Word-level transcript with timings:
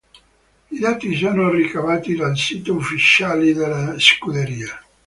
I 0.69 0.77
dati 0.79 1.13
sono 1.15 1.51
ricavati 1.51 2.15
dal 2.15 2.35
sito 2.35 2.73
ufficiale 2.73 3.53
della 3.53 3.93
scuderia. 3.99 4.83